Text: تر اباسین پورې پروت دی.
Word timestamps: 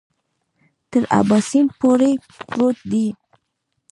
تر 0.91 1.03
اباسین 1.19 1.65
پورې 1.79 2.11
پروت 2.39 2.77
دی. 2.91 3.05